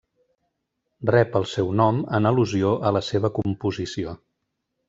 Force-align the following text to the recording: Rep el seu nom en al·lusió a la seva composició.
Rep 1.15 1.37
el 1.41 1.45
seu 1.51 1.69
nom 1.83 2.01
en 2.21 2.31
al·lusió 2.31 2.75
a 2.91 2.95
la 2.99 3.05
seva 3.11 3.35
composició. 3.39 4.19